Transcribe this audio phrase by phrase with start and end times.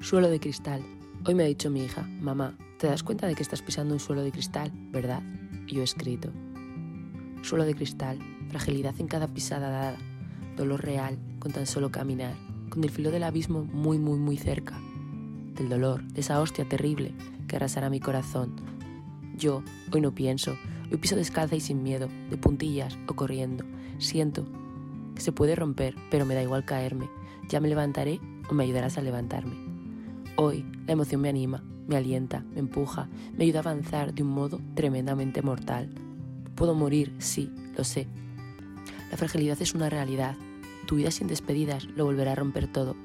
[0.00, 0.82] Suelo de cristal.
[1.26, 4.00] Hoy me ha dicho mi hija, mamá, ¿te das cuenta de que estás pisando un
[4.00, 5.22] suelo de cristal, verdad?
[5.66, 6.30] Y yo he escrito.
[7.42, 8.18] Suelo de cristal,
[8.48, 9.98] fragilidad en cada pisada dada,
[10.56, 12.34] dolor real con tan solo caminar,
[12.70, 14.80] con el filo del abismo muy, muy, muy cerca,
[15.54, 17.12] del dolor, de esa hostia terrible
[17.46, 18.56] que arrasará mi corazón.
[19.36, 19.62] Yo
[19.92, 20.56] hoy no pienso,
[20.90, 23.66] hoy piso descalza y sin miedo, de puntillas o corriendo.
[23.98, 24.46] Siento
[25.14, 27.10] que se puede romper, pero me da igual caerme.
[27.50, 29.69] Ya me levantaré o me ayudarás a levantarme.
[30.36, 34.30] Hoy la emoción me anima, me alienta, me empuja, me ayuda a avanzar de un
[34.30, 35.90] modo tremendamente mortal.
[36.54, 38.06] Puedo morir, sí, lo sé.
[39.10, 40.36] La fragilidad es una realidad.
[40.86, 42.96] Tu vida sin despedidas lo volverá a romper todo.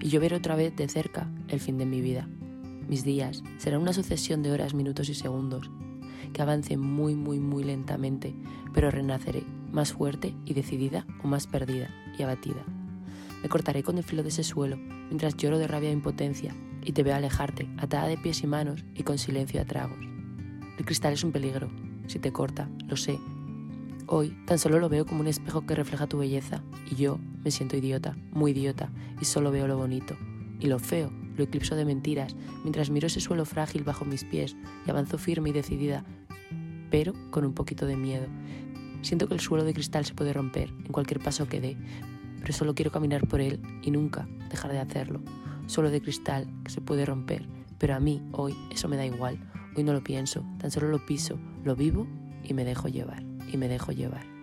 [0.00, 2.28] Y yo veré otra vez de cerca el fin de mi vida.
[2.88, 5.70] Mis días serán una sucesión de horas, minutos y segundos,
[6.32, 8.34] que avancen muy, muy, muy lentamente,
[8.72, 12.64] pero renaceré más fuerte y decidida o más perdida y abatida.
[13.44, 16.92] Me cortaré con el filo de ese suelo mientras lloro de rabia e impotencia y
[16.92, 19.98] te veo alejarte, atada de pies y manos y con silencio a tragos.
[20.78, 21.68] El cristal es un peligro.
[22.06, 23.18] Si te corta, lo sé.
[24.06, 27.50] Hoy tan solo lo veo como un espejo que refleja tu belleza y yo me
[27.50, 30.16] siento idiota, muy idiota, y solo veo lo bonito.
[30.58, 34.56] Y lo feo lo eclipso de mentiras mientras miro ese suelo frágil bajo mis pies
[34.86, 36.02] y avanzo firme y decidida,
[36.90, 38.26] pero con un poquito de miedo.
[39.02, 41.76] Siento que el suelo de cristal se puede romper en cualquier paso que dé,
[42.44, 45.22] pero solo quiero caminar por él y nunca dejar de hacerlo.
[45.66, 49.38] Solo de cristal que se puede romper, pero a mí hoy eso me da igual.
[49.74, 52.06] Hoy no lo pienso, tan solo lo piso, lo vivo
[52.42, 54.33] y me dejo llevar, y me dejo llevar.